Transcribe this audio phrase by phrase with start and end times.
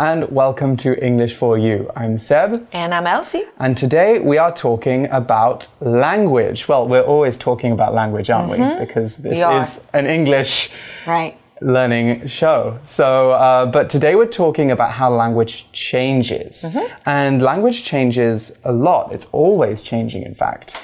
[0.00, 1.90] And welcome to English for You.
[1.94, 2.66] I'm Seb.
[2.72, 3.42] And I'm Elsie.
[3.58, 6.68] And today we are talking about language.
[6.68, 8.56] Well, we're always talking about language, aren't we?
[8.78, 10.70] Because this We is an English
[11.06, 11.36] Right.
[11.60, 12.78] learning show.
[12.86, 16.64] So, uh, but today we're talking about how language changes.
[17.04, 19.12] And language changes a lot.
[19.12, 20.78] It's always changing, in fact.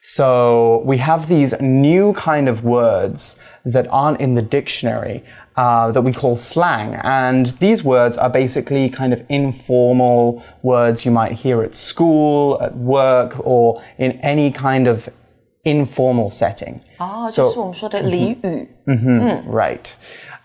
[0.00, 5.22] So we have these new kind of words that aren't in the dictionary.
[5.57, 6.93] Uh, that we call slang.
[7.01, 12.77] And these words are basically kind of informal words you might hear at school, at
[12.77, 15.09] work, or in any kind of
[15.65, 16.81] informal setting.
[16.99, 18.69] 哦， So- 这是我们说的俚语。
[19.49, 19.89] Right.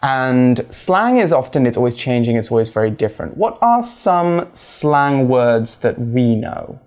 [0.00, 3.36] And slang is often, it's always changing, it's always very different.
[3.36, 6.78] What are some slang words that we know?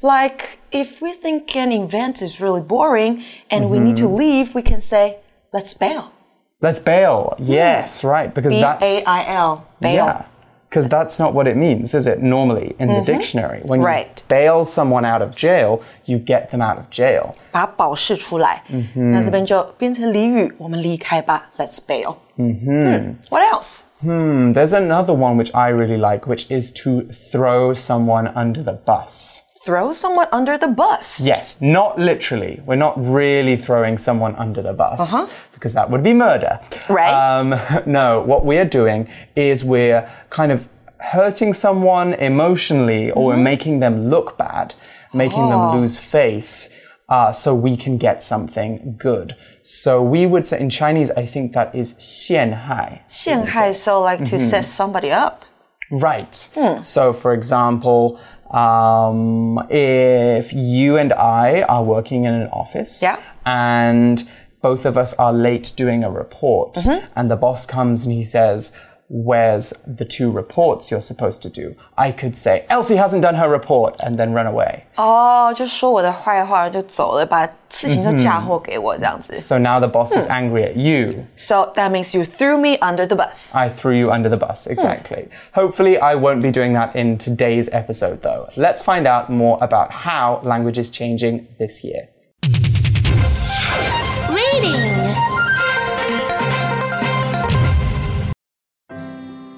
[0.00, 4.62] Like if we think an event is really boring and we need to leave, we
[4.62, 5.18] can say,
[5.52, 6.12] "Let's bail."
[6.60, 7.34] Let's bail.
[7.38, 8.32] Yes, right.
[8.34, 8.82] Because B that's.
[8.82, 9.64] A I L.
[9.80, 9.94] Bail.
[9.94, 10.22] Yeah.
[10.68, 12.22] Because that's not what it means, is it?
[12.22, 13.60] Normally in the dictionary.
[13.64, 14.22] When you Right.
[14.28, 17.34] bail someone out of jail, you get them out of jail.
[17.50, 18.62] 把它保释出来。
[18.94, 22.14] 那这边就变成俚语，我们离开吧，Let's bail。
[22.36, 23.80] 嗯 What else?
[24.04, 28.74] Hmm, there's another one which I really like, which is to throw someone under the
[28.74, 29.40] bus.
[29.64, 31.20] Throw someone under the bus.
[31.20, 32.62] Yes, not literally.
[32.64, 35.14] We're not really throwing someone under the bus
[35.52, 36.58] because that would be murder.
[36.88, 37.12] Right.
[37.12, 37.50] Um,
[37.84, 40.66] no, what we're doing is we're kind of
[40.98, 44.74] hurting someone emotionally or we're making them look bad,
[45.12, 46.70] making them lose face.
[47.10, 49.36] Uh, so we can get something good.
[49.62, 54.64] So we would say in Chinese, I think that is 陷害.陷害 so like to set
[54.64, 55.44] somebody up.
[55.90, 56.48] Right.
[56.82, 58.20] So, for example,
[58.51, 63.17] um, if you and I are working in an office, Yeah.
[63.45, 64.27] and
[64.61, 66.77] both of us are late doing a report,
[67.15, 68.71] and the boss comes and he says,
[69.12, 73.48] "Where's the two reports you're supposed to do?" I could say, "Elsie hasn't done her
[73.48, 74.82] report," and then run away.
[74.94, 79.32] 哦，就说我的坏话就走了，把事情就嫁祸给我这样子。
[79.34, 81.24] So now the boss is angry at you.
[81.34, 83.52] So that means you threw me under the bus.
[83.56, 85.28] I threw you under the bus, exactly.
[85.54, 88.48] Hopefully, I won't be doing that in today's episode, though.
[88.56, 92.10] Let's find out more about how language is changing this year.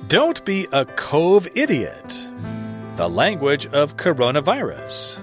[0.08, 2.30] Don't be a covidiot.
[2.96, 5.22] The language of coronavirus.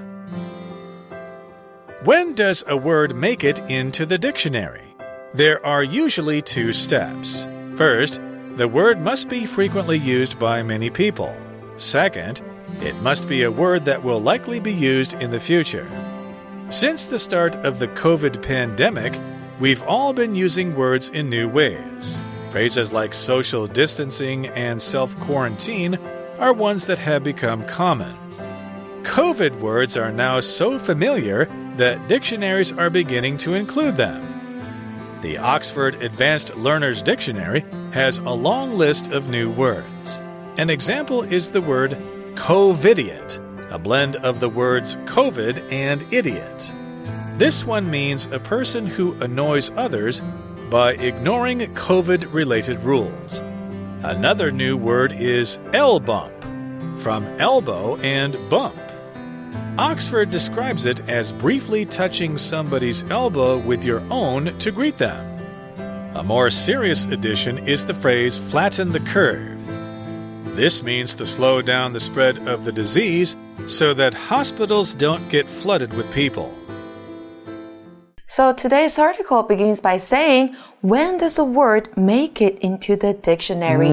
[2.03, 4.95] When does a word make it into the dictionary?
[5.33, 7.49] There are usually two steps.
[7.77, 8.21] First,
[8.57, 11.35] the word must be frequently used by many people.
[11.79, 12.43] Second,
[12.83, 15.89] it must be a word that will likely be used in the future.
[16.69, 19.19] Since the start of the COVID pandemic,
[19.59, 22.21] we've all been using words in new ways.
[22.55, 25.99] Phrases like social distancing and self quarantine
[26.39, 28.17] are ones that have become common.
[29.03, 35.19] COVID words are now so familiar that dictionaries are beginning to include them.
[35.21, 40.23] The Oxford Advanced Learners Dictionary has a long list of new words.
[40.57, 41.99] An example is the word
[42.37, 43.41] covidiot,
[43.73, 46.73] a blend of the words COVID and idiot.
[47.37, 50.23] This one means a person who annoys others
[50.71, 53.39] by ignoring COVID related rules.
[54.03, 56.33] Another new word is elbump,
[57.01, 58.77] from elbow and bump.
[59.79, 65.31] Oxford describes it as briefly touching somebody's elbow with your own to greet them.
[66.15, 69.61] A more serious addition is the phrase flatten the curve.
[70.57, 73.37] This means to slow down the spread of the disease
[73.67, 76.57] so that hospitals don't get flooded with people.
[78.34, 83.90] So today's article begins by saying, when does a word make it into the dictionary?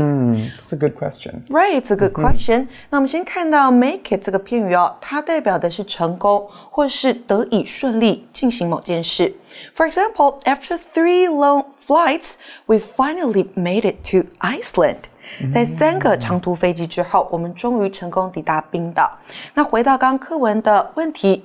[0.56, 1.42] That's a good question.
[1.48, 2.68] Right, it's a good question.
[2.90, 9.34] 那我们先看到 make it 这个片语哦，它代表的是成功或是得以顺利进行某件事。
[9.74, 12.34] For example, after three long flights,
[12.66, 15.04] we finally made it to Iceland.
[15.52, 19.10] 在三个长途飞机之后，我们终于成功抵达冰岛。
[19.54, 21.42] 那回到刚刚课文的问题，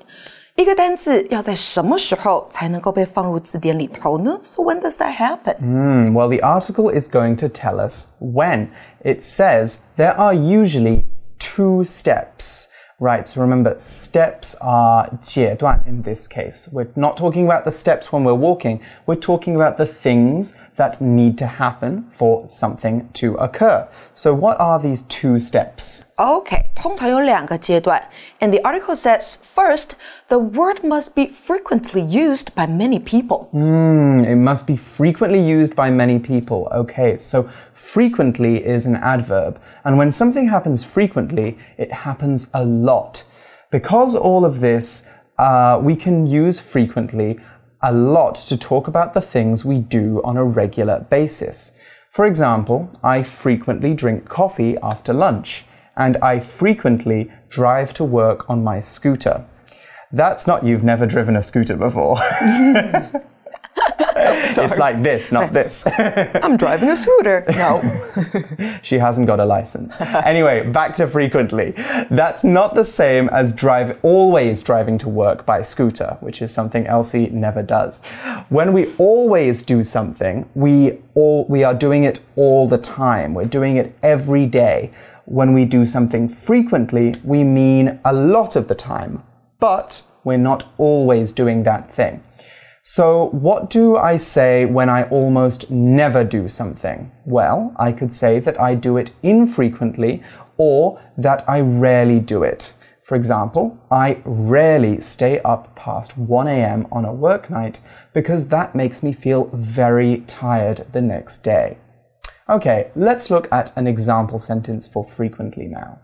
[0.56, 4.40] 一个单字要在什么时候才能够被放入字典里头呢？
[4.44, 5.56] So when does that happen?
[5.60, 8.68] Hmm, well, the article is going to tell us when.
[9.04, 11.06] It says there are usually
[11.40, 12.68] two steps.
[13.00, 16.70] Right, so remember, steps are 阶段 in this case.
[16.72, 21.02] We're not talking about the steps when we're walking, we're talking about the things that
[21.02, 23.88] need to happen for something to occur.
[24.14, 26.04] So, what are these two steps?
[26.18, 28.04] OK，通常有两个阶段。
[28.40, 29.94] And the article says first,
[30.30, 33.48] the word must be frequently used by many people.
[33.52, 36.68] Mm, it must be frequently used by many people.
[36.72, 43.23] Okay, so frequently is an adverb, and when something happens frequently, it happens a lot.
[43.71, 45.07] Because all of this,
[45.39, 47.39] uh, we can use frequently
[47.83, 51.73] a lot to talk about the things we do on a regular basis.
[52.11, 58.65] For example, I frequently drink coffee after lunch, and I frequently drive to work on
[58.65, 59.45] my scooter.
[60.13, 62.17] That's not you've never driven a scooter before.
[64.57, 65.85] it's like this, not this.
[65.87, 67.45] I'm driving a scooter.
[67.57, 67.81] No.
[68.83, 70.01] she hasn't got a license.
[70.01, 71.73] Anyway, back to frequently.
[72.11, 76.87] That's not the same as drive always driving to work by scooter, which is something
[76.87, 77.99] Elsie never does.
[78.51, 83.35] When we always do something, we all we are doing it all the time.
[83.35, 84.91] We're doing it every day.
[85.25, 89.23] When we do something frequently, we mean a lot of the time,
[89.59, 92.23] but we're not always doing that thing.
[92.89, 97.11] So, what do I say when I almost never do something?
[97.25, 100.23] Well, I could say that I do it infrequently
[100.57, 102.73] or that I rarely do it.
[103.03, 106.87] For example, I rarely stay up past 1 a.m.
[106.93, 107.81] on a work night
[108.15, 111.79] because that makes me feel very tired the next day.
[112.49, 115.99] Okay, let's look at an example sentence for frequently now.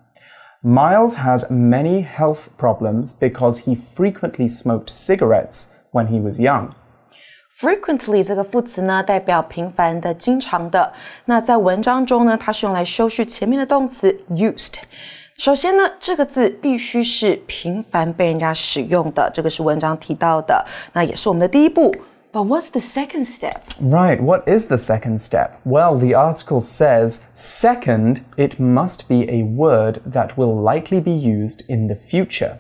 [0.65, 6.70] Miles has many health problems because he frequently smoked cigarettes when he was young.
[7.60, 10.94] Frequently 这个副词呢，代表频繁的、经常的。
[11.26, 14.76] 那在文章中呢，它是用来修饰前面的动词 used。
[15.38, 21.96] 首先呢，这个字必须是频繁被人家使用的，这个是文章提到的，那也是我们的第一步。
[22.32, 23.62] But what's the second step?
[23.82, 25.52] Right, what is the second step?
[25.64, 31.62] Well, the article says, second, it must be a word that will likely be used
[31.68, 32.58] in the future.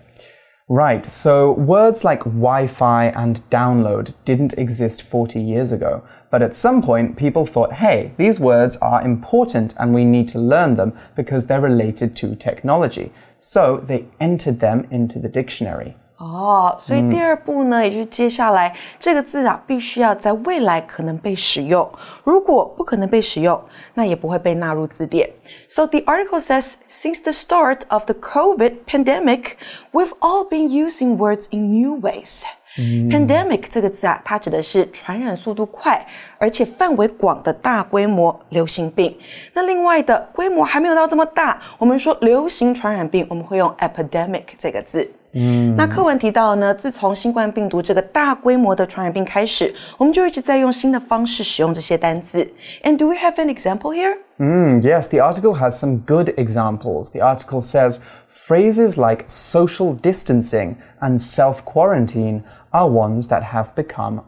[0.68, 6.54] Right, so words like Wi Fi and download didn't exist 40 years ago, but at
[6.54, 10.92] some point people thought, hey, these words are important and we need to learn them
[11.16, 13.12] because they're related to technology.
[13.38, 15.96] So they entered them into the dictionary.
[16.22, 21.90] 哦，所以第二步呢，也就是接下来这个字啊，必须要在未来可能被使用。
[22.22, 23.60] 如果不可能被使用，
[23.94, 25.28] 那也不会被纳入字典。
[25.68, 29.56] So the article says, since the start of the COVID pandemic,
[29.90, 32.44] we've all been using words in new ways.
[32.76, 36.06] Pandemic 这个字啊，它指的是传染速度快
[36.38, 39.18] 而且范围广的大规模流行病。
[39.54, 45.10] 那另外的规模还没有到这么大，我们说流行传染病，我们会用 epidemic 这个字。
[45.33, 52.47] 嗯，那课文提到呢，自从新冠病毒这个大规模的传染病开始，我们就一直在用新的方式使用这些单字。
[52.83, 54.17] And do we have an example here?
[54.39, 57.11] Mm, yes, the article has some good examples.
[57.11, 57.99] The article says
[58.29, 64.21] phrases like social distancing and self quarantine are ones that have become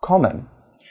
[0.00, 0.46] common.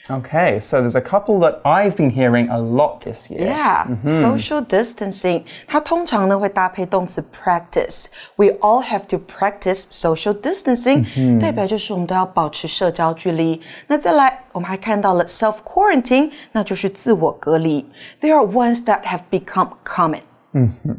[0.10, 3.48] Okay, so there's a couple that I've been hearing a lot this year.
[3.48, 4.22] Yeah, -hmm.
[4.22, 13.60] social distancing，它通常呢会搭配动词 practice。We all have to practice social distancing，、嗯、代表就是我们都要保持社交距离。
[13.88, 17.90] 那再来，我们还看到了 self quarantine，那就是自我隔离。
[18.22, 20.22] They are ones that have become common。
[20.52, 20.98] 嗯哼。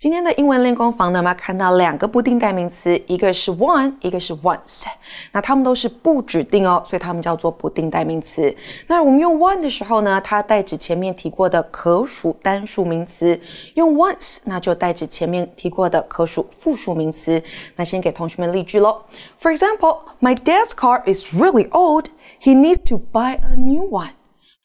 [0.00, 4.84] 今天的英文练功房呢，我们要看到两个不定代名词，一个是 one，一个是 once。
[5.32, 8.54] 那它们都是不指定哦，所以它们叫做不定代名词。
[8.86, 13.36] 那我们用 one 的时候呢，它代指前面提过的可数单数名词；
[13.74, 17.42] 用 once，那就代指前面提过的可数复数名词。
[17.74, 19.02] 那先给同学们例句喽。
[19.40, 22.04] For example, my dad's car is really old.
[22.40, 24.10] He needs to buy a new one.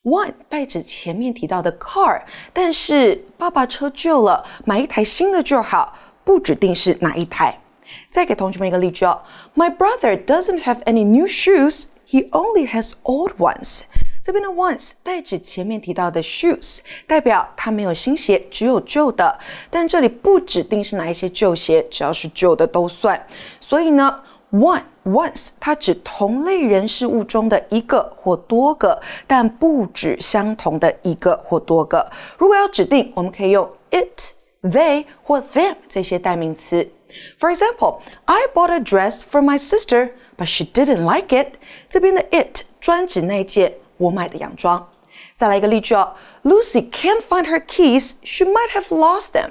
[0.04, 7.58] One 代指前面提到的 car，但是爸爸车旧了，买一台新的就好，不指定是哪一台。
[8.12, 9.22] 再给同学们一个例句哦
[9.56, 11.86] ，My brother doesn't have any new shoes.
[12.06, 13.84] He only has old ones.
[14.22, 19.40] 这边的 ones 代指前面提到的 shoes，代表他没有新鞋，只有旧的。
[19.70, 23.26] 但这里不指定是哪一些旧鞋，只要是旧的都算。
[23.62, 24.22] 所以呢。
[24.53, 32.11] One once，它指同类人事物中的一个或多个，但不指相同的一个或多个。
[32.39, 36.91] 如果要指定，我们可以用 it、they 或 them 这些代名词。
[37.39, 41.59] For example, I bought a dress for my sister, but she didn't like it.
[41.91, 44.89] 这边的 it 专指那件我买的洋装。
[45.37, 48.15] 再来一个例句哦，Lucy can't find her keys.
[48.23, 49.51] She might have lost them.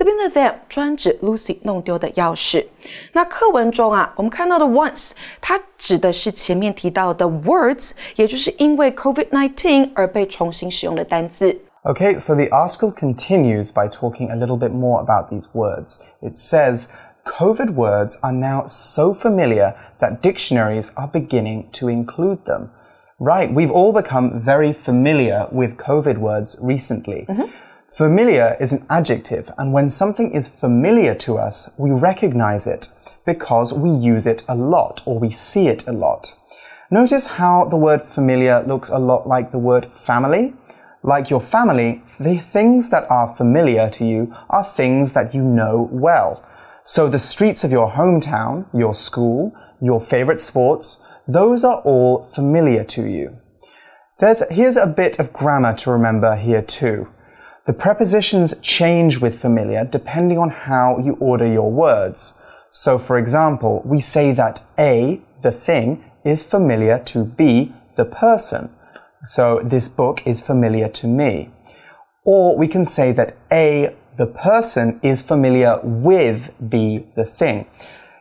[0.00, 2.66] 这边的 them 专指 Lucy 弄丢的钥匙。
[3.12, 11.58] 那课文中啊，我们看到的 once，它指的是前面提到的 words，也就是因为 COVID-19 而被重新使用的单字。
[11.84, 16.00] Okay, so the article continues by talking a little bit more about these words.
[16.20, 16.88] It says,
[17.24, 22.70] COVID words are now so familiar that dictionaries are beginning to include them.
[23.18, 27.26] Right, we've all become very familiar with COVID words recently.
[27.93, 32.87] Familiar is an adjective, and when something is familiar to us, we recognize it
[33.25, 36.33] because we use it a lot or we see it a lot.
[36.89, 40.53] Notice how the word familiar looks a lot like the word family.
[41.03, 45.89] Like your family, the things that are familiar to you are things that you know
[45.91, 46.47] well.
[46.85, 52.85] So the streets of your hometown, your school, your favorite sports, those are all familiar
[52.85, 53.37] to you.
[54.19, 57.09] There's, here's a bit of grammar to remember here too.
[57.71, 62.37] The prepositions change with familiar depending on how you order your words.
[62.69, 68.71] So for example, we say that A, the thing, is familiar to B, the person.
[69.25, 71.49] So this book is familiar to me.
[72.25, 77.67] Or we can say that A, the person, is familiar with B, the thing.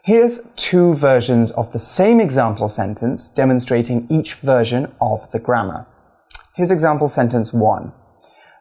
[0.05, 5.89] Here's two versions of the same example sentence demonstrating each version of the grammar.
[6.55, 7.93] Here's example sentence one.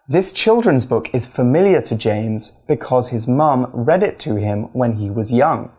[0.08, 4.96] This children's book is familiar to James because his mum read it to him when
[4.96, 5.70] he was young.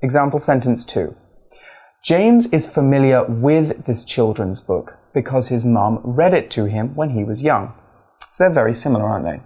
[0.00, 1.14] Example sentence two.
[2.02, 7.10] James is familiar with this children's book because his mum read it to him when
[7.10, 7.72] he was young.
[8.30, 9.40] So they're very similar, aren't they?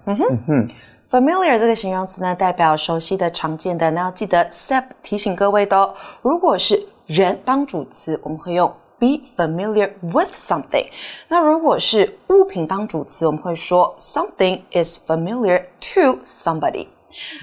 [1.11, 3.91] Familiar 这个形容词呢，代表熟悉的、常见的。
[3.91, 5.95] 那要记得 SEP 提醒各位的哦。
[6.23, 10.87] 如果是人当主词，我们会用 be familiar with something。
[11.29, 16.87] 那如果是物品当主词，我们会说 something is familiar to somebody。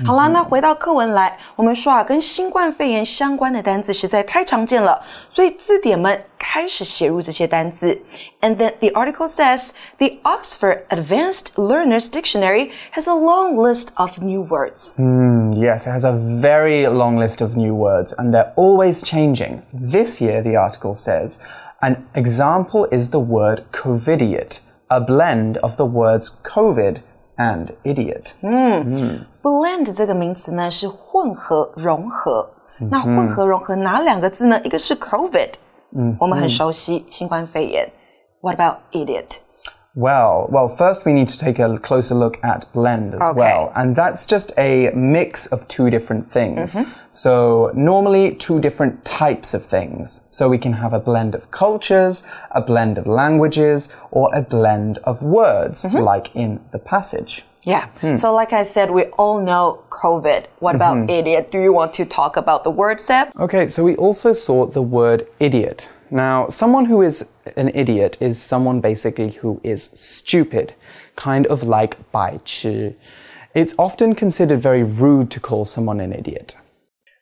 [0.06, 7.98] 好啦，那回到课文来，我们说啊，跟新冠肺炎相关的单词实在太常见了，所以字典们开始写入这些单词。
[8.42, 14.46] And then the article says the Oxford Advanced Learners Dictionary has a long list of new
[14.46, 14.94] words.
[15.58, 19.62] Yes, it has a very long list of new words and they're always changing.
[19.74, 21.40] This year, the article says,
[21.82, 26.98] an example is the word covidiot, a blend of the words COVID
[27.38, 28.34] and idiot.
[29.46, 32.50] Blend 这个名词呢是混合、融合。
[32.90, 34.60] 那混合、融合哪两个字呢？
[34.64, 35.52] 一个是 COVID，
[35.96, 37.88] 嗯，我们很熟悉新冠肺炎。
[38.42, 39.38] What about idiot？
[39.94, 43.36] Well, well, first we need to take a closer look at blend as Okay.
[43.36, 43.72] well.
[43.76, 46.76] And that's just a mix of two different things.
[47.12, 50.22] So normally two different types of things.
[50.30, 55.00] So we can have a blend of cultures, a blend of languages, or a blend
[55.04, 57.44] of words, like in the passage.
[57.67, 57.89] Yeah.
[58.01, 58.17] Hmm.
[58.17, 60.47] So like I said, we all know COVID.
[60.61, 61.11] What about mm-hmm.
[61.11, 61.51] idiot?
[61.51, 63.33] Do you want to talk about the word Seb?
[63.39, 65.91] Okay, so we also saw the word idiot.
[66.09, 70.75] Now, someone who is an idiot is someone basically who is stupid,
[71.17, 72.95] kind of like 白痴.
[73.53, 76.57] It's often considered very rude to call someone an idiot.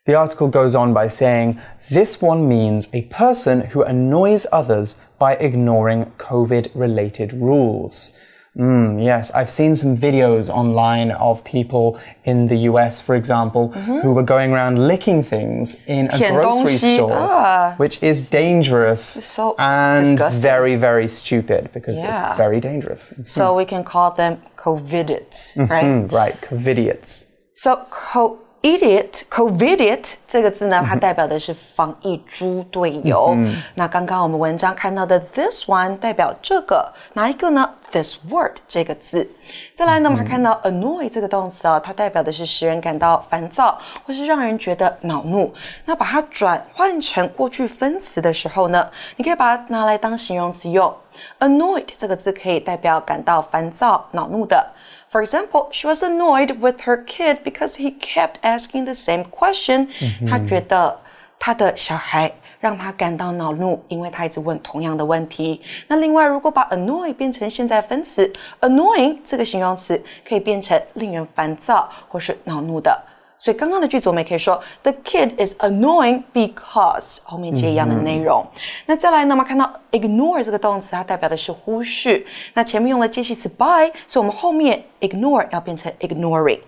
[0.04, 1.58] The article goes on by saying
[1.88, 8.12] this one means a person who annoys others by ignoring COVID related rules.
[8.56, 13.84] Mm, yes, I've seen some videos online of people in the US, for example, mm
[13.84, 14.02] -hmm.
[14.02, 17.75] who were going around licking things in a grocery store, ah.
[17.78, 19.02] which is dangerous
[19.34, 20.42] so and disgusting.
[20.42, 22.28] very, very stupid because yeah.
[22.28, 23.08] it's very dangerous.
[23.25, 25.73] So we can call them covidiots, mm-hmm.
[25.73, 26.12] right?
[26.23, 27.26] Right, covidiots.
[27.52, 33.37] So, co idiot, covidiot 这个字呢，它代表的是防疫猪队友。
[33.75, 39.28] 那刚刚我们文章看到的 this one 代表这个哪一个呢？this word 这个字。
[39.75, 45.52] 再来呢，我们还看到 annoy 这个动词啊，它代表的是使人感到烦躁，或是让人觉得恼怒。
[45.85, 50.92] 那把它转换成过去分词的时候呢，你可以把它拿来当形容词用。
[51.38, 54.66] annoyed 这个字可以代表感到烦躁、恼怒的。
[55.13, 59.88] For example, she was annoyed with her kid because he kept asking the same question.
[60.27, 61.00] 她觉得
[61.39, 65.62] 她的小孩让她感到恼怒，因为他一直问同样的问题。
[65.88, 68.31] 那另外，如果把 annoy 变成现在分词，
[68.62, 73.01] annoying 这个形容词可以变成令人烦躁或是恼怒的。
[73.44, 78.42] 所以刚刚的句子我们也可以说，The kid is annoying because 后面接一样的内容。
[78.86, 82.24] 那再来呢，我们看到 ignore 这个动词，它代表的是忽视。
[82.54, 86.58] 那前面用了介系词 by，所以我们后面 ignore 要变成 ignoring。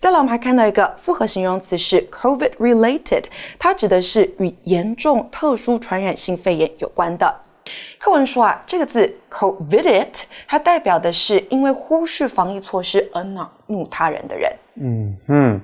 [0.00, 3.24] 再来，我们还看到一个复合形容词是 COVID related，
[3.58, 7.34] 它指的是与严重特殊传染性肺炎有关的。
[7.98, 15.60] 课文说啊，这个字 covidit，它代表的是因为忽视防疫措施而恼怒他人的人。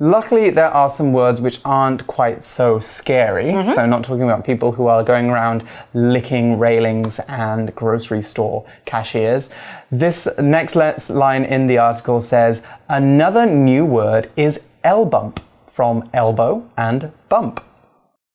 [0.00, 3.46] Luckily, there are some words which aren't quite so scary.
[3.46, 3.72] Mm-hmm.
[3.72, 9.50] So, not talking about people who are going around licking railings and grocery store cashiers.
[9.90, 10.76] This next
[11.10, 17.64] line in the article says another new word is elbump from elbow and bump.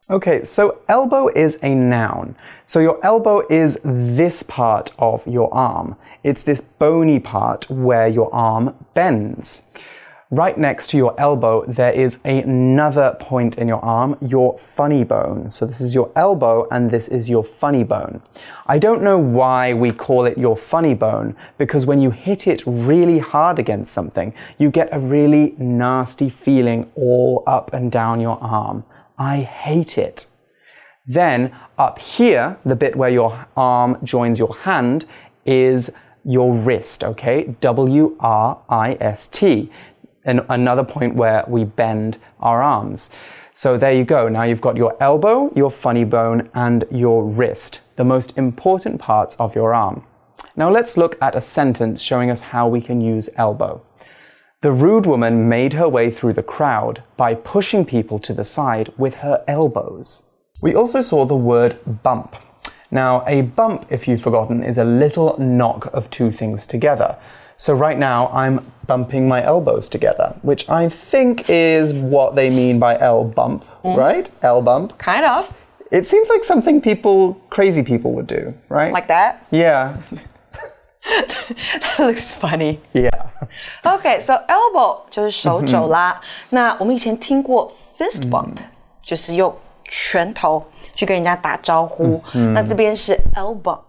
[0.10, 2.36] Okay, so elbow is a noun.
[2.66, 5.96] So your elbow is this part of your arm.
[6.24, 9.64] It's this bony part where your arm bends.
[10.34, 15.52] Right next to your elbow, there is another point in your arm, your funny bone.
[15.52, 18.20] So this is your elbow and this is your funny bone.
[18.66, 22.64] I don't know why we call it your funny bone because when you hit it
[22.66, 28.40] really hard against something, you get a really nasty feeling all up and down your
[28.42, 28.86] arm.
[29.20, 30.26] I hate it.
[31.06, 35.06] Then up here, the bit where your arm joins your hand
[35.46, 35.92] is
[36.26, 37.56] your wrist, okay?
[37.60, 39.70] W R I S T.
[40.26, 43.10] And another point where we bend our arms.
[43.54, 44.30] So there you go.
[44.30, 49.36] Now you've got your elbow, your funny bone, and your wrist, the most important parts
[49.36, 50.04] of your arm.
[50.56, 53.82] Now let's look at a sentence showing us how we can use elbow.
[54.62, 58.94] The rude woman made her way through the crowd by pushing people to the side
[58.98, 60.24] with her elbows.
[60.62, 62.38] We also saw the word bump.
[62.90, 67.18] Now, a bump, if you've forgotten, is a little knock of two things together.
[67.56, 72.80] So right now I'm bumping my elbows together, which I think is what they mean
[72.80, 73.96] by elbump, mm.
[73.96, 74.30] right?
[74.42, 74.98] elbump.
[74.98, 75.54] Kind of.
[75.92, 78.92] It seems like something people, crazy people would do, right?
[78.92, 79.46] Like that?
[79.52, 79.96] Yeah.
[81.06, 82.80] that looks funny.
[82.94, 83.10] Yeah.
[83.86, 86.20] Okay, so elbow 就是手肘啦。
[86.50, 88.32] 那我们以前听过 fist mm.
[88.32, 88.58] bump，
[89.04, 89.54] 就是用
[89.86, 92.22] 拳头去跟人家打招呼。
[92.54, 93.82] 那这边是 elbow bump，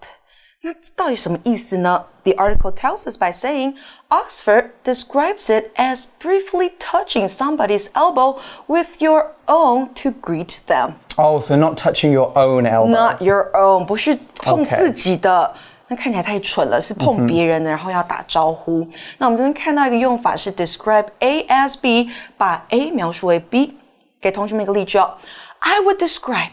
[0.62, 2.04] 那到底什么意思呢？
[2.23, 3.75] ？The article tells us by saying
[4.09, 10.93] Oxford describes it as briefly touching somebody's elbow with your own to greet them.
[11.17, 12.89] Oh, so not touching your own elbow.
[12.89, 15.53] Not your own，不是碰 OK 自己的。
[15.87, 18.87] 那看起来太蠢了，是碰别人的，然后要打招呼。
[19.17, 23.75] 那我们这边看到一个用法是 describe A as B，把 A 描述为 B。
[24.21, 25.17] 给同学们一个例句哦，
[25.59, 26.51] I would describe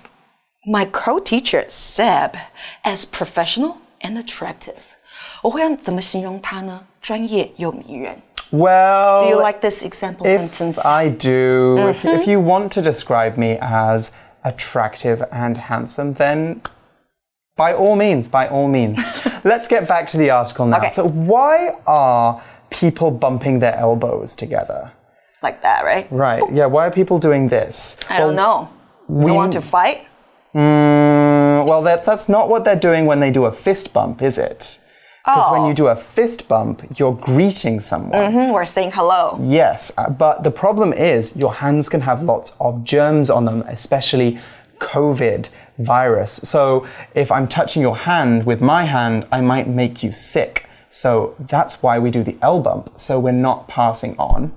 [0.64, 2.30] my co-teacher Seb
[2.84, 4.94] as professional and attractive。
[5.42, 6.80] 我会用怎么形容他呢？
[7.00, 8.16] 专业又迷人。
[8.52, 10.74] Well, Do you like this example sentence?
[10.78, 14.10] if I do, if, if you want to describe me as
[14.44, 16.60] attractive and handsome, then
[17.56, 18.98] by all means, by all means.
[19.42, 20.78] Let's get back to the article now.
[20.78, 20.90] Okay.
[20.90, 24.92] So, why are people bumping their elbows together?
[25.42, 26.06] like that, right?
[26.10, 26.42] Right.
[26.52, 26.66] Yeah.
[26.66, 27.96] Why are people doing this?
[28.08, 28.68] I don't know.
[29.08, 30.06] You want to fight?
[30.54, 34.38] Mm, well, that, that's not what they're doing when they do a fist bump, is
[34.38, 34.78] it?
[35.25, 35.67] Because when Oh.
[35.67, 38.31] you do a fist bump, you're greeting someone.
[38.31, 39.37] Hmm, We're saying hello.
[39.41, 43.63] Yes, uh, but the problem is your hands can have lots of germs on them,
[43.69, 44.39] especially
[44.79, 46.39] COVID virus.
[46.43, 50.65] So if I'm touching your hand with my hand, I might make you sick.
[50.89, 54.51] So that's why we do the elbump, so we're not passing on.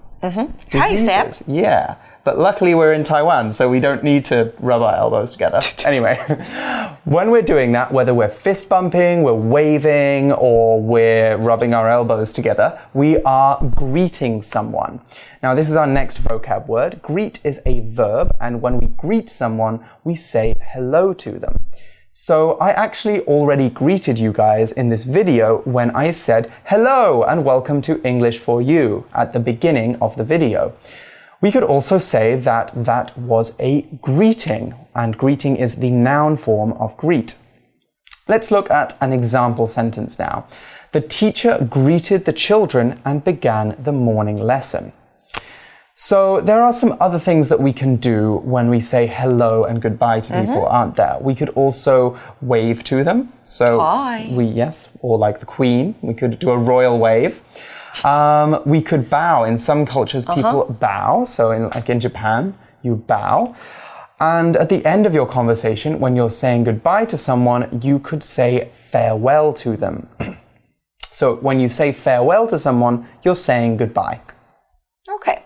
[0.73, 1.35] Hi, Seb.
[1.47, 1.97] Yeah.
[2.25, 5.61] But luckily we're in Taiwan, so we don't need to rub our elbows together.
[5.85, 6.17] anyway,
[7.05, 12.33] when we're doing that, whether we're fist bumping, we're waving, or we're rubbing our elbows
[12.33, 15.03] together, we are greeting someone.
[15.43, 17.03] Now, this is our next vocab word.
[17.03, 21.59] Greet is a verb, and when we greet someone, we say hello to them.
[22.11, 27.45] So I actually already greeted you guys in this video when I said hello and
[27.45, 30.75] welcome to English for You at the beginning of the video.
[31.41, 36.73] We could also say that that was a greeting, and greeting is the noun form
[36.75, 37.37] of greet.
[38.27, 40.47] Let's look at an example sentence now.
[40.93, 44.93] The teacher greeted the children and began the morning lesson.
[45.97, 49.81] So there are some other things that we can do when we say hello and
[49.81, 50.75] goodbye to people, mm-hmm.
[50.75, 51.19] aren't there?
[51.21, 53.33] We could also wave to them.
[53.45, 54.29] So Hi.
[54.33, 57.41] we yes, or like the Queen, we could do a royal wave.
[58.04, 59.46] Um, we could bow.
[59.46, 61.26] In some cultures, people bow.
[61.26, 63.56] So in like in Japan, you bow.
[64.22, 68.22] And at the end of your conversation, when you're saying goodbye to someone, you could
[68.22, 70.08] say farewell to them.
[71.12, 74.20] so when you say farewell to someone, you're saying goodbye.
[75.10, 75.40] OK，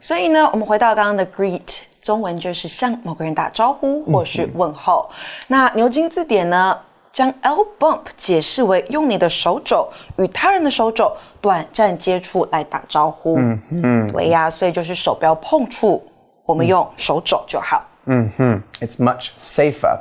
[0.00, 5.10] 所以呢，我们回到刚刚的 greet，中文就是向某个人打招呼或是问候。
[5.48, 6.78] 那牛津字典呢，
[7.14, 13.36] 将 L bump 解释为用你的手肘与他人的手肘短暂接触来打招呼。
[13.38, 16.02] 嗯嗯，对呀，所以就是手不要碰触，
[16.44, 17.84] 我们用手肘就好。
[18.06, 20.00] It's much safer.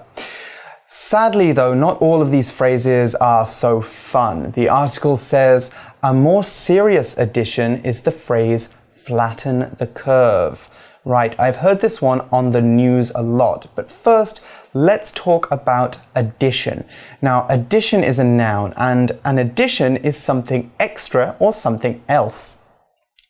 [0.87, 4.51] Sadly, though, not all of these phrases are so fun.
[4.53, 5.69] The article says
[6.01, 8.69] a more serious addition is the phrase
[9.05, 10.57] flatten the curve.
[11.05, 14.41] Right, I've heard this one on the news a lot, but first,
[14.74, 16.84] let's talk about addition.
[17.22, 22.58] Now, addition is a noun, and an addition is something extra or something else.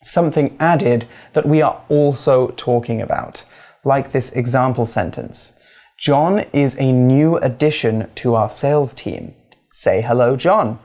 [0.02, 3.44] Something added that we are also talking about,
[3.84, 5.56] like this example sentence.
[5.98, 9.34] John is a new addition to our sales team.
[9.70, 10.78] Say hello, John.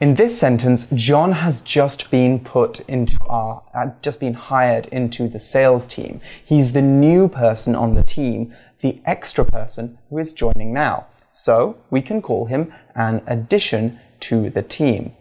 [0.00, 5.28] In this sentence, John has just been put into our, uh, just been hired into
[5.28, 6.20] the sales team.
[6.44, 11.06] He's the new person on the team, the extra person who is joining now.
[11.32, 15.12] So we can call him an addition to the team.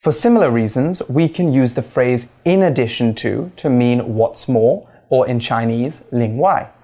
[0.00, 4.88] For similar reasons, we can use the phrase in addition to to mean what's more,
[5.10, 6.79] or in Chinese, ling 另外。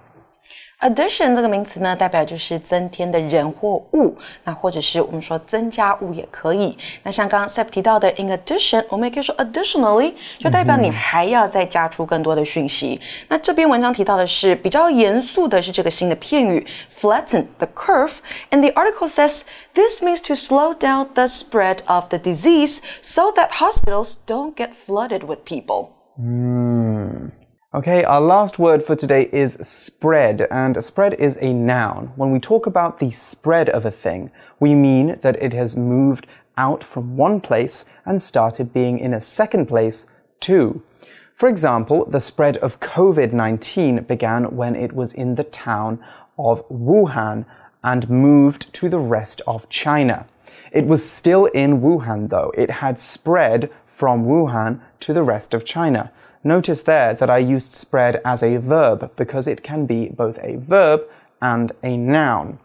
[0.80, 6.76] addition 这个名词呢，代表就是增添的人或物，那或者是我们说增加物也可以。
[7.02, 13.00] 那像刚刚 Seb 提到的 in addition，我们也可以说 additionally，就代表你还要再加出更多的讯息。
[13.02, 16.66] 嗯、那这篇文章提到的是比较严肃的是这个新的片语
[17.00, 22.18] flatten the curve，and the article says this means to slow down the spread of the
[22.18, 25.88] disease so that hospitals don't get flooded with people.
[26.18, 27.30] 嗯。
[27.76, 32.10] Okay, our last word for today is spread, and spread is a noun.
[32.16, 36.26] When we talk about the spread of a thing, we mean that it has moved
[36.56, 40.06] out from one place and started being in a second place
[40.40, 40.82] too.
[41.34, 46.02] For example, the spread of COVID 19 began when it was in the town
[46.38, 47.44] of Wuhan
[47.84, 50.26] and moved to the rest of China.
[50.72, 52.54] It was still in Wuhan though.
[52.56, 56.10] It had spread from Wuhan to the rest of China.
[56.46, 60.58] Notice there that I used spread as a verb because it can be both a
[60.58, 61.00] verb
[61.42, 62.60] and a noun.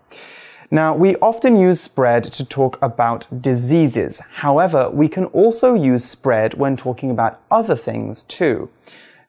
[0.69, 4.21] Now, we often use spread to talk about diseases.
[4.35, 8.69] However, we can also use spread when talking about other things too.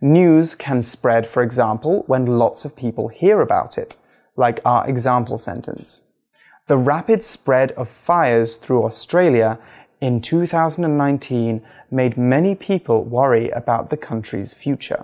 [0.03, 3.97] News can spread, for example, when lots of people hear about it,
[4.37, 6.05] like our example sentence.
[6.67, 9.59] The rapid spread of fires through Australia
[10.02, 15.02] in 2019 made many people worry about the country's future.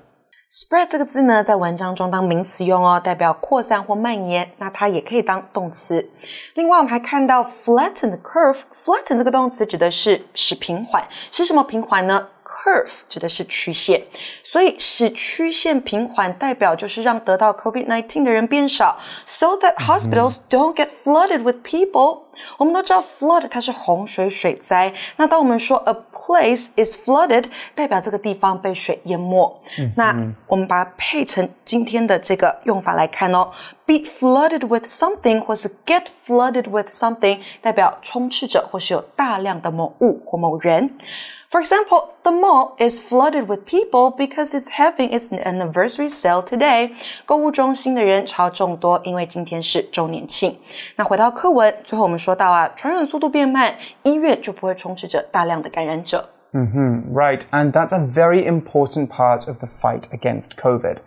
[0.51, 4.51] Spread 这个字呢，在文章中当名词用哦，代表扩散或蔓延。
[4.57, 6.07] 那它也可以当动词。
[6.53, 12.27] 另外，我们还看到 flatten the curve。flatten 这个动词指的是使平缓，是什么平缓呢？
[12.45, 14.03] curve 指的是曲线，
[14.43, 22.19] 所以使曲线平缓，代表就是让得到 COVID-19 的人变少，so that hospitals don't get flooded with people。
[22.57, 29.61] 我们都知道 flood 它是洪水水灾，那当我们说 a place is flooded，代表这个地方被水淹没。
[29.95, 30.15] 那
[30.47, 33.51] 我们把它配成今天的这个用法来看哦，
[33.85, 40.97] be flooded with something 或是 get flooded with something，代表充斥着或是有大量的某物或某人。
[41.51, 46.95] For example, the mall is flooded with people because it's having its anniversary sale today.
[47.27, 50.57] 购物中心的人潮众多，因为今天是周年庆。
[50.95, 56.29] 那回到课文，最后我们说 到啊，传染速度变慢，医院就不会充斥着大量的感染者。
[56.53, 60.97] Mm-hmm, right, and that's a very important part of the fight against COVID.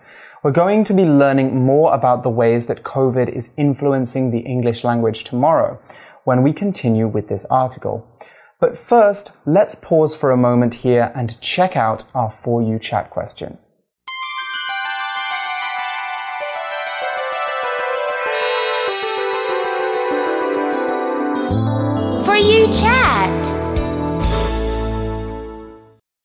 [0.42, 4.82] We're going to be learning more about the ways that COVID is influencing the English
[4.84, 5.78] language tomorrow
[6.24, 8.06] when we continue with this article.
[8.58, 13.10] But first, let's pause for a moment here and check out our For You chat
[13.10, 13.58] question.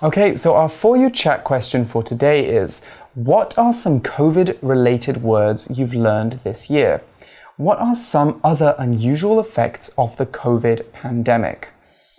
[0.03, 2.83] Okay, so our For You chat question for today is
[3.15, 7.01] What are some COVID related words you've learned this year?
[7.57, 11.69] What are some other unusual effects of the COVID pandemic?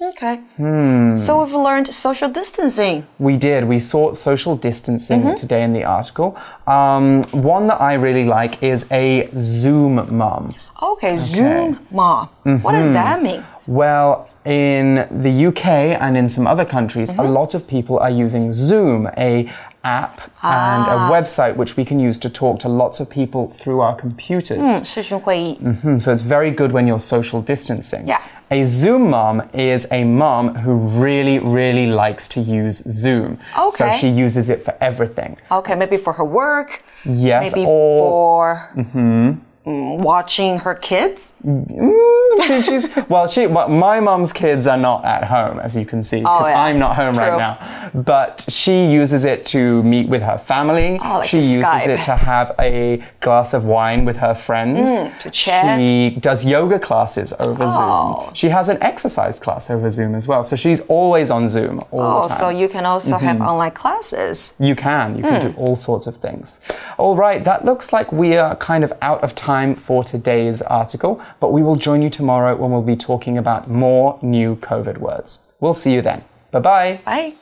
[0.02, 0.38] Okay.
[0.58, 1.16] Hmm.
[1.18, 3.06] So we've learned social distancing.
[3.20, 3.66] We did.
[3.66, 5.36] We saw social distancing Mm-hmm.
[5.36, 6.36] today in the article.
[6.66, 10.56] Um, one that I really like is a Zoom mum.
[10.82, 12.30] Okay, Zoom mom.
[12.64, 13.46] What does that mean?
[13.68, 15.66] Well, in the UK
[16.02, 17.20] and in some other countries, mm -hmm.
[17.20, 17.40] a mm-hmm.
[17.40, 19.46] lot of people are using Zoom, a
[19.84, 20.76] app ah.
[20.76, 21.12] and a ah.
[21.12, 24.60] website which we can use to talk to lots of people through our computers.
[24.60, 26.00] Mm -hmm.
[26.00, 28.08] So it's very good when you're social distancing.
[28.08, 28.22] Yeah.
[28.50, 33.38] A Zoom mom is a mom who really, really likes to use Zoom.
[33.58, 33.70] Okay.
[33.70, 35.38] So she uses it for everything.
[35.50, 36.82] Okay, maybe for her work.
[37.04, 37.44] Yes.
[37.44, 39.00] Maybe or, for mm-hmm.
[39.00, 40.04] mm -hmm.
[40.04, 41.34] watching her kids.
[41.44, 42.17] Mm -hmm.
[42.64, 46.20] She's well, she well, my mum's kids are not at home, as you can see,
[46.20, 46.62] because Oh, yeah.
[46.64, 47.24] I'm not home True.
[47.24, 47.90] right now.
[47.94, 51.00] But she uses it to meet with her family.
[51.02, 51.88] Oh, like she uses Skype.
[51.88, 54.88] it to have a glass of wine with her friends.
[54.90, 55.80] Mm, to chat.
[55.80, 58.22] She does yoga classes over Oh.
[58.26, 58.34] Zoom.
[58.36, 60.44] She has an exercise class over Zoom as well.
[60.44, 62.38] So she's always on Zoom all Oh, the time.
[62.40, 63.26] so you can also Mm-hmm.
[63.26, 64.54] have online classes.
[64.60, 65.16] You can.
[65.18, 66.60] You can do all sorts of things.
[66.98, 71.22] All right, that looks like we are kind of out of time for today's article,
[71.40, 75.40] but we will join you tomorrow when we'll be talking about more new COVID words.
[75.60, 76.24] We'll see you then.
[76.52, 77.02] Bye bye.
[77.06, 77.36] Bye.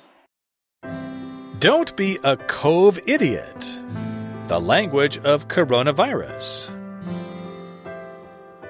[1.59, 3.81] Don't be a covidiot.
[4.47, 6.71] The language of coronavirus.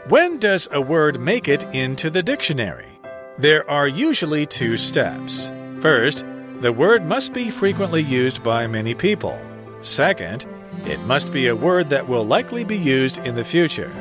[0.07, 2.99] When does a word make it into the dictionary?
[3.37, 5.51] There are usually two steps.
[5.79, 6.25] First,
[6.61, 9.37] the word must be frequently used by many people.
[9.81, 10.45] Second,
[10.85, 13.91] it must be a word that will likely be used in the future.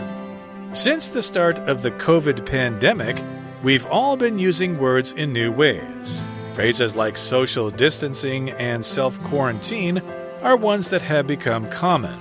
[0.74, 3.22] Since the start of the COVID pandemic,
[3.62, 6.24] we've all been using words in new ways.
[6.52, 9.98] Phrases like social distancing and self quarantine
[10.42, 12.20] are ones that have become common.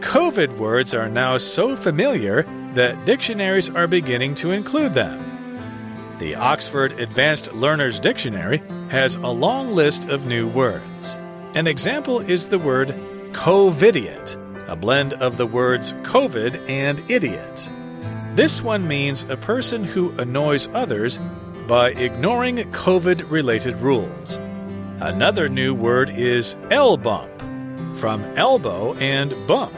[0.00, 6.16] COVID words are now so familiar that dictionaries are beginning to include them.
[6.20, 11.18] The Oxford Advanced Learners Dictionary has a long list of new words.
[11.54, 12.94] An example is the word
[13.32, 17.70] covidiot, a blend of the words COVID and idiot.
[18.34, 21.18] This one means a person who annoys others
[21.66, 24.36] by ignoring COVID related rules.
[25.00, 27.28] Another new word is elbump,
[27.96, 29.74] from elbow and bump.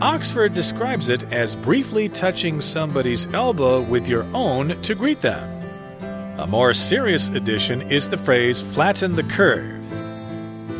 [0.00, 5.50] Oxford describes it as briefly touching somebody's elbow with your own to greet them.
[6.38, 9.82] A more serious addition is the phrase flatten the curve.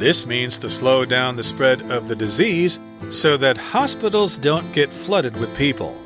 [0.00, 4.92] This means to slow down the spread of the disease so that hospitals don't get
[4.92, 6.00] flooded with people.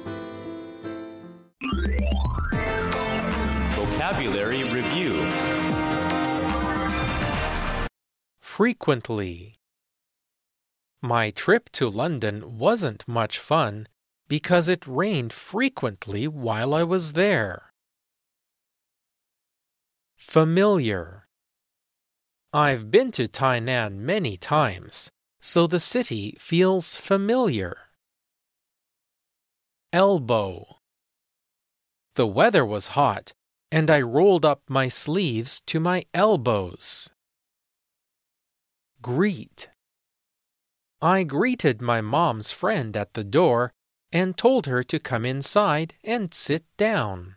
[3.74, 5.48] Vocabulary Review
[8.58, 9.54] frequently.
[11.00, 13.86] My trip to London wasn't much fun
[14.26, 17.70] because it rained frequently while I was there.
[20.16, 21.28] Familiar.
[22.52, 27.76] I've been to Tainan many times, so the city feels familiar.
[29.92, 30.78] Elbow.
[32.14, 33.32] The weather was hot,
[33.70, 37.10] and I rolled up my sleeves to my elbows.
[39.00, 39.70] Greet.
[41.00, 43.72] I greeted my mom's friend at the door
[44.10, 47.36] and told her to come inside and sit down.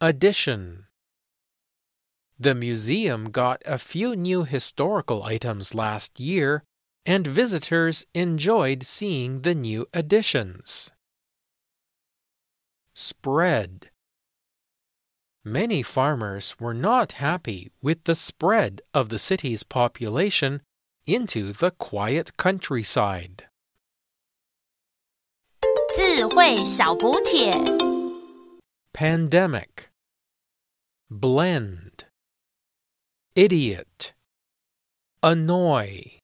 [0.00, 0.85] Addition.
[2.39, 6.63] The museum got a few new historical items last year,
[7.05, 10.91] and visitors enjoyed seeing the new additions.
[12.95, 13.89] Spread.
[15.43, 20.61] Many farmers were not happy with the spread of the city's population
[21.05, 23.43] into the quiet countryside.
[25.95, 27.51] 智慧小补帖。
[28.93, 29.89] Pandemic.
[31.09, 32.04] Blend.
[33.36, 34.14] Idiot.
[35.22, 36.15] Annoy.